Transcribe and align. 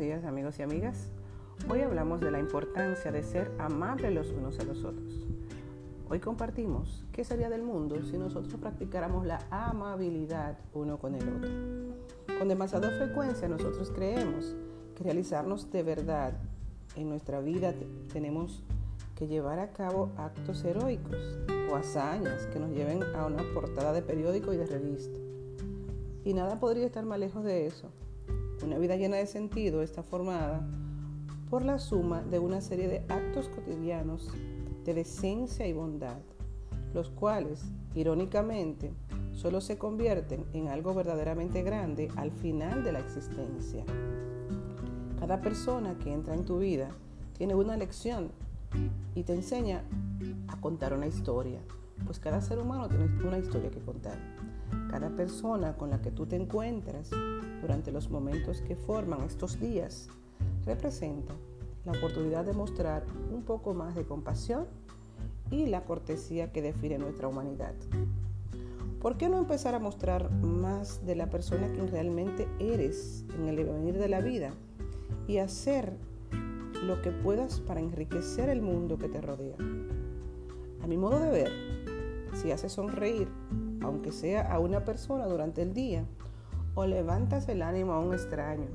días 0.00 0.24
amigos 0.24 0.58
y 0.58 0.62
amigas. 0.62 1.10
Hoy 1.68 1.82
hablamos 1.82 2.20
de 2.20 2.30
la 2.30 2.40
importancia 2.40 3.12
de 3.12 3.22
ser 3.22 3.52
amables 3.58 4.14
los 4.14 4.30
unos 4.30 4.58
a 4.58 4.64
los 4.64 4.82
otros. 4.82 5.26
Hoy 6.08 6.20
compartimos 6.20 7.04
qué 7.12 7.22
sería 7.22 7.50
del 7.50 7.62
mundo 7.62 8.02
si 8.02 8.16
nosotros 8.16 8.54
practicáramos 8.58 9.26
la 9.26 9.40
amabilidad 9.50 10.58
uno 10.72 10.98
con 10.98 11.16
el 11.16 11.28
otro. 11.28 12.38
Con 12.38 12.48
demasiada 12.48 12.90
frecuencia 12.92 13.46
nosotros 13.46 13.90
creemos 13.94 14.56
que 14.96 15.04
realizarnos 15.04 15.70
de 15.70 15.82
verdad 15.82 16.32
en 16.96 17.10
nuestra 17.10 17.40
vida 17.40 17.74
tenemos 18.10 18.62
que 19.16 19.26
llevar 19.26 19.58
a 19.58 19.74
cabo 19.74 20.12
actos 20.16 20.64
heroicos 20.64 21.38
o 21.70 21.76
hazañas 21.76 22.46
que 22.46 22.58
nos 22.58 22.70
lleven 22.70 23.02
a 23.14 23.26
una 23.26 23.42
portada 23.52 23.92
de 23.92 24.00
periódico 24.00 24.54
y 24.54 24.56
de 24.56 24.64
revista. 24.64 25.18
Y 26.24 26.32
nada 26.32 26.58
podría 26.58 26.86
estar 26.86 27.04
más 27.04 27.18
lejos 27.18 27.44
de 27.44 27.66
eso. 27.66 27.90
Una 28.62 28.78
vida 28.78 28.96
llena 28.96 29.16
de 29.16 29.26
sentido 29.26 29.82
está 29.82 30.02
formada 30.02 30.66
por 31.48 31.64
la 31.64 31.78
suma 31.78 32.22
de 32.22 32.38
una 32.38 32.60
serie 32.60 32.88
de 32.88 33.04
actos 33.08 33.48
cotidianos 33.48 34.28
de 34.84 34.94
decencia 34.94 35.66
y 35.66 35.72
bondad, 35.72 36.18
los 36.94 37.10
cuales, 37.10 37.62
irónicamente, 37.94 38.92
solo 39.32 39.60
se 39.60 39.78
convierten 39.78 40.44
en 40.52 40.68
algo 40.68 40.94
verdaderamente 40.94 41.62
grande 41.62 42.08
al 42.16 42.30
final 42.30 42.84
de 42.84 42.92
la 42.92 43.00
existencia. 43.00 43.84
Cada 45.18 45.40
persona 45.40 45.98
que 45.98 46.12
entra 46.12 46.34
en 46.34 46.44
tu 46.44 46.58
vida 46.58 46.90
tiene 47.36 47.54
una 47.54 47.76
lección 47.76 48.30
y 49.14 49.22
te 49.22 49.34
enseña 49.34 49.84
a 50.48 50.60
contar 50.60 50.92
una 50.92 51.06
historia, 51.06 51.60
pues 52.04 52.18
cada 52.18 52.40
ser 52.40 52.58
humano 52.58 52.88
tiene 52.88 53.06
una 53.26 53.38
historia 53.38 53.70
que 53.70 53.80
contar. 53.80 54.18
Cada 54.90 55.10
persona 55.10 55.76
con 55.76 55.90
la 55.90 56.00
que 56.00 56.10
tú 56.10 56.26
te 56.26 56.36
encuentras 56.36 57.10
durante 57.60 57.92
los 57.92 58.10
momentos 58.10 58.60
que 58.62 58.76
forman 58.76 59.22
estos 59.22 59.60
días 59.60 60.08
representa 60.64 61.34
la 61.84 61.92
oportunidad 61.92 62.44
de 62.44 62.52
mostrar 62.52 63.04
un 63.32 63.42
poco 63.42 63.74
más 63.74 63.94
de 63.94 64.04
compasión 64.04 64.66
y 65.50 65.66
la 65.66 65.84
cortesía 65.84 66.52
que 66.52 66.62
define 66.62 66.98
nuestra 66.98 67.28
humanidad. 67.28 67.74
¿Por 69.00 69.16
qué 69.16 69.28
no 69.28 69.38
empezar 69.38 69.74
a 69.74 69.78
mostrar 69.78 70.30
más 70.30 71.06
de 71.06 71.14
la 71.14 71.30
persona 71.30 71.72
que 71.72 71.86
realmente 71.86 72.46
eres 72.58 73.24
en 73.34 73.48
el 73.48 73.56
devenir 73.56 73.96
de 73.98 74.08
la 74.08 74.20
vida 74.20 74.50
y 75.26 75.38
hacer 75.38 75.96
lo 76.84 77.00
que 77.00 77.10
puedas 77.10 77.60
para 77.60 77.80
enriquecer 77.80 78.50
el 78.50 78.60
mundo 78.60 78.98
que 78.98 79.08
te 79.08 79.22
rodea? 79.22 79.56
A 80.82 80.86
mi 80.86 80.98
modo 80.98 81.18
de 81.18 81.30
ver, 81.30 81.50
si 82.40 82.52
haces 82.52 82.72
sonreír 82.72 83.28
aunque 83.82 84.12
sea 84.12 84.52
a 84.52 84.58
una 84.58 84.84
persona 84.84 85.26
durante 85.26 85.62
el 85.62 85.74
día, 85.74 86.04
o 86.74 86.86
levantas 86.86 87.48
el 87.48 87.62
ánimo 87.62 87.92
a 87.92 88.00
un 88.00 88.12
extraño, 88.12 88.68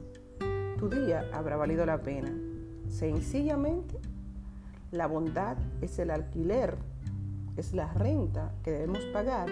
tu 0.77 0.89
día 0.89 1.29
habrá 1.33 1.57
valido 1.57 1.85
la 1.85 2.01
pena. 2.01 2.31
Sencillamente, 2.89 3.99
la 4.91 5.07
bondad 5.07 5.57
es 5.81 5.97
el 5.99 6.11
alquiler, 6.11 6.77
es 7.55 7.73
la 7.73 7.93
renta 7.93 8.53
que 8.63 8.71
debemos 8.71 9.05
pagar 9.13 9.47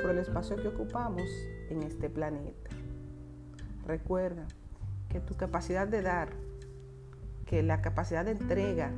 por 0.00 0.10
el 0.10 0.18
espacio 0.18 0.56
que 0.56 0.68
ocupamos 0.68 1.28
en 1.68 1.82
este 1.82 2.08
planeta. 2.08 2.70
Recuerda 3.86 4.46
que 5.08 5.20
tu 5.20 5.34
capacidad 5.34 5.88
de 5.88 6.02
dar, 6.02 6.30
que 7.46 7.62
la 7.62 7.82
capacidad 7.82 8.24
de 8.24 8.32
entrega, 8.32 8.92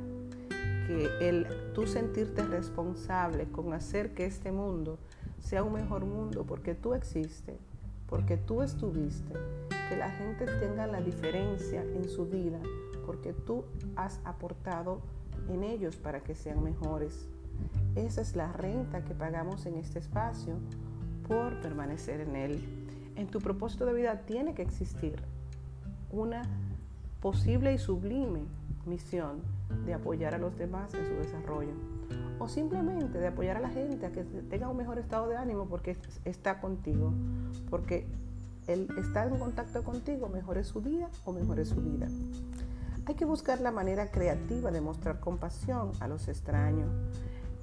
que 0.86 1.28
el 1.28 1.46
tú 1.74 1.86
sentirte 1.86 2.44
responsable 2.44 3.46
con 3.46 3.72
hacer 3.72 4.14
que 4.14 4.26
este 4.26 4.52
mundo 4.52 4.98
sea 5.38 5.62
un 5.62 5.72
mejor 5.72 6.04
mundo 6.04 6.44
porque 6.46 6.74
tú 6.74 6.94
existes, 6.94 7.58
porque 8.08 8.36
tú 8.36 8.62
estuviste, 8.62 9.34
que 9.88 9.96
la 9.96 10.10
gente 10.10 10.46
tenga 10.60 10.86
la 10.86 11.00
diferencia 11.00 11.82
en 11.82 12.08
su 12.08 12.26
vida, 12.26 12.60
porque 13.06 13.32
tú 13.32 13.64
has 13.96 14.20
aportado 14.24 15.00
en 15.48 15.64
ellos 15.64 15.96
para 15.96 16.20
que 16.20 16.34
sean 16.34 16.62
mejores. 16.62 17.28
Esa 17.94 18.20
es 18.20 18.36
la 18.36 18.52
renta 18.52 19.04
que 19.04 19.14
pagamos 19.14 19.66
en 19.66 19.76
este 19.76 19.98
espacio 19.98 20.54
por 21.26 21.60
permanecer 21.60 22.20
en 22.20 22.36
él. 22.36 22.88
En 23.16 23.26
tu 23.26 23.40
propósito 23.40 23.84
de 23.86 23.94
vida 23.94 24.22
tiene 24.22 24.54
que 24.54 24.62
existir 24.62 25.22
una 26.10 26.42
posible 27.22 27.72
y 27.72 27.78
sublime 27.78 28.40
misión 28.84 29.40
de 29.86 29.94
apoyar 29.94 30.34
a 30.34 30.38
los 30.38 30.58
demás 30.58 30.92
en 30.92 31.06
su 31.06 31.14
desarrollo 31.14 31.72
o 32.40 32.48
simplemente 32.48 33.18
de 33.18 33.28
apoyar 33.28 33.56
a 33.56 33.60
la 33.60 33.68
gente 33.68 34.04
a 34.04 34.10
que 34.10 34.24
tenga 34.24 34.68
un 34.68 34.76
mejor 34.76 34.98
estado 34.98 35.28
de 35.28 35.36
ánimo 35.36 35.66
porque 35.66 35.96
está 36.24 36.60
contigo, 36.60 37.12
porque 37.70 38.06
el 38.66 38.88
estar 38.98 39.28
en 39.28 39.38
contacto 39.38 39.84
contigo 39.84 40.28
mejore 40.28 40.64
su 40.64 40.80
día 40.80 41.08
o 41.24 41.32
mejore 41.32 41.64
su 41.64 41.76
vida. 41.76 42.08
Hay 43.06 43.14
que 43.14 43.24
buscar 43.24 43.60
la 43.60 43.70
manera 43.70 44.10
creativa 44.10 44.72
de 44.72 44.80
mostrar 44.80 45.20
compasión 45.20 45.92
a 46.00 46.08
los 46.08 46.26
extraños. 46.26 46.90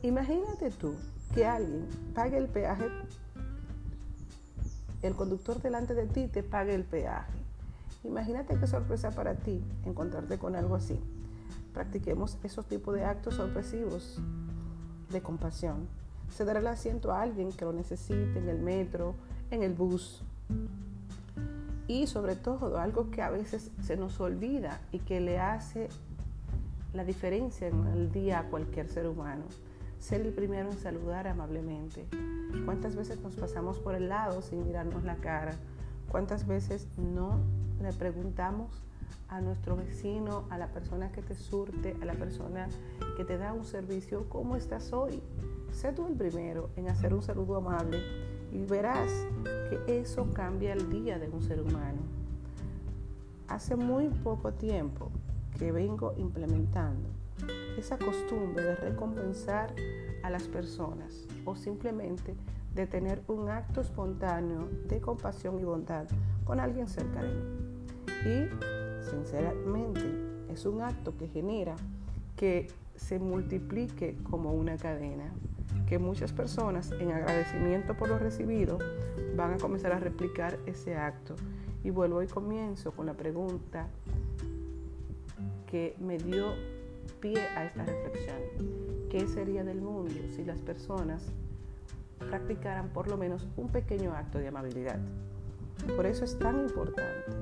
Imagínate 0.01 0.71
tú 0.71 0.95
que 1.33 1.45
alguien 1.45 1.85
pague 2.13 2.37
el 2.37 2.47
peaje, 2.47 2.85
el 5.01 5.15
conductor 5.15 5.61
delante 5.61 5.93
de 5.93 6.07
ti 6.07 6.27
te 6.27 6.43
pague 6.43 6.73
el 6.73 6.85
peaje. 6.85 7.38
Imagínate 8.03 8.57
qué 8.57 8.67
sorpresa 8.67 9.11
para 9.11 9.35
ti 9.35 9.61
encontrarte 9.85 10.37
con 10.37 10.55
algo 10.55 10.75
así. 10.75 10.99
Practiquemos 11.73 12.37
esos 12.43 12.65
tipos 12.65 12.95
de 12.95 13.03
actos 13.03 13.35
sorpresivos 13.35 14.19
de 15.09 15.21
compasión. 15.21 15.87
Se 16.29 16.45
dará 16.45 16.59
el 16.59 16.67
asiento 16.67 17.11
a 17.11 17.21
alguien 17.21 17.51
que 17.51 17.65
lo 17.65 17.73
necesite 17.73 18.39
en 18.39 18.47
el 18.49 18.59
metro, 18.59 19.15
en 19.51 19.63
el 19.63 19.73
bus. 19.73 20.23
Y 21.87 22.07
sobre 22.07 22.35
todo, 22.35 22.77
algo 22.77 23.09
que 23.09 23.21
a 23.21 23.29
veces 23.29 23.71
se 23.81 23.97
nos 23.97 24.19
olvida 24.19 24.79
y 24.91 24.99
que 24.99 25.19
le 25.19 25.39
hace 25.39 25.89
la 26.93 27.03
diferencia 27.03 27.67
en 27.67 27.85
el 27.87 28.11
día 28.11 28.39
a 28.39 28.43
cualquier 28.49 28.87
ser 28.87 29.07
humano. 29.07 29.43
Ser 29.99 30.21
el 30.21 30.31
primero 30.31 30.71
en 30.71 30.77
saludar 30.77 31.27
amablemente. 31.27 32.05
¿Cuántas 32.63 32.95
veces 32.95 33.19
nos 33.21 33.35
pasamos 33.35 33.79
por 33.79 33.95
el 33.95 34.07
lado 34.07 34.41
sin 34.41 34.63
mirarnos 34.63 35.03
la 35.03 35.15
cara? 35.15 35.55
¿Cuántas 36.09 36.47
veces 36.47 36.87
no 36.97 37.39
le 37.81 37.93
preguntamos 37.93 38.83
a 39.29 39.41
nuestro 39.41 39.75
vecino, 39.75 40.45
a 40.49 40.57
la 40.57 40.67
persona 40.67 41.11
que 41.11 41.21
te 41.21 41.35
surte, 41.35 41.95
a 42.01 42.05
la 42.05 42.13
persona 42.13 42.67
que 43.15 43.23
te 43.23 43.37
da 43.37 43.53
un 43.53 43.63
servicio, 43.63 44.27
¿cómo 44.27 44.55
estás 44.55 44.91
hoy? 44.91 45.21
Sé 45.71 45.93
tú 45.93 46.07
el 46.07 46.15
primero 46.15 46.69
en 46.75 46.89
hacer 46.89 47.13
un 47.13 47.21
saludo 47.21 47.57
amable 47.57 48.01
y 48.51 48.63
verás 48.65 49.11
que 49.69 49.99
eso 49.99 50.27
cambia 50.33 50.73
el 50.73 50.89
día 50.89 51.19
de 51.19 51.29
un 51.29 51.41
ser 51.41 51.61
humano. 51.61 51.99
Hace 53.47 53.75
muy 53.75 54.09
poco 54.09 54.51
tiempo 54.51 55.11
que 55.57 55.71
vengo 55.71 56.13
implementando 56.17 57.09
esa 57.77 57.97
costumbre 57.97 58.63
de 58.63 58.75
recompensar 58.75 59.73
a 60.23 60.29
las 60.29 60.43
personas 60.43 61.27
o 61.45 61.55
simplemente 61.55 62.35
de 62.73 62.87
tener 62.87 63.21
un 63.27 63.49
acto 63.49 63.81
espontáneo 63.81 64.67
de 64.87 64.99
compasión 64.99 65.59
y 65.59 65.63
bondad 65.63 66.07
con 66.45 66.59
alguien 66.59 66.87
cerca 66.87 67.21
de 67.21 67.33
mí. 67.33 67.68
Y 68.25 68.49
sinceramente, 69.09 70.01
es 70.51 70.65
un 70.65 70.81
acto 70.81 71.15
que 71.17 71.27
genera 71.27 71.75
que 72.35 72.67
se 72.95 73.19
multiplique 73.19 74.17
como 74.29 74.53
una 74.53 74.77
cadena, 74.77 75.31
que 75.87 75.99
muchas 75.99 76.33
personas 76.33 76.91
en 76.91 77.11
agradecimiento 77.11 77.95
por 77.95 78.09
lo 78.09 78.19
recibido 78.19 78.77
van 79.35 79.53
a 79.53 79.57
comenzar 79.57 79.93
a 79.93 79.99
replicar 79.99 80.59
ese 80.65 80.95
acto. 80.95 81.35
Y 81.83 81.91
vuelvo 81.91 82.21
y 82.21 82.27
comienzo 82.27 82.91
con 82.91 83.05
la 83.05 83.13
pregunta 83.13 83.87
que 85.67 85.95
me 85.99 86.17
dio 86.17 86.53
pie 87.21 87.39
a 87.55 87.65
esta 87.65 87.85
reflexión. 87.85 88.37
¿Qué 89.09 89.27
sería 89.27 89.63
del 89.63 89.81
mundo 89.81 90.13
si 90.35 90.43
las 90.43 90.61
personas 90.61 91.31
practicaran 92.19 92.89
por 92.89 93.07
lo 93.07 93.17
menos 93.17 93.47
un 93.55 93.69
pequeño 93.69 94.13
acto 94.13 94.39
de 94.39 94.49
amabilidad? 94.49 94.99
Por 95.95 96.05
eso 96.05 96.25
es 96.25 96.37
tan 96.37 96.59
importante 96.59 97.38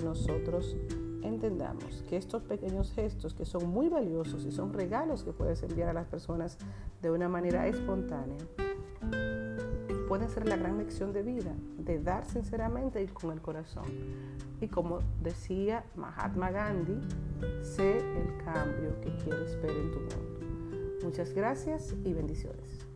que 0.00 0.06
nosotros 0.06 0.76
entendamos 1.22 2.02
que 2.08 2.16
estos 2.16 2.42
pequeños 2.42 2.92
gestos 2.92 3.34
que 3.34 3.44
son 3.44 3.68
muy 3.68 3.88
valiosos 3.88 4.44
y 4.46 4.50
son 4.50 4.72
regalos 4.72 5.22
que 5.22 5.32
puedes 5.32 5.62
enviar 5.62 5.90
a 5.90 5.92
las 5.92 6.06
personas 6.06 6.56
de 7.02 7.10
una 7.10 7.28
manera 7.28 7.66
espontánea, 7.66 8.38
pueden 10.08 10.28
ser 10.28 10.48
la 10.48 10.56
gran 10.56 10.78
lección 10.78 11.12
de 11.12 11.22
vida, 11.22 11.54
de 11.78 12.00
dar 12.00 12.24
sinceramente 12.24 13.02
y 13.02 13.08
con 13.08 13.32
el 13.32 13.40
corazón. 13.40 13.84
Y 14.60 14.68
como 14.68 15.00
decía 15.22 15.84
Mahatma 15.94 16.50
Gandhi, 16.50 16.98
sé 17.62 17.98
el 17.98 18.36
cambio 18.44 18.98
que 19.00 19.14
quieres 19.22 19.60
ver 19.62 19.76
en 19.76 19.90
tu 19.92 19.98
mundo. 20.00 21.04
Muchas 21.04 21.32
gracias 21.32 21.94
y 22.04 22.12
bendiciones. 22.12 22.86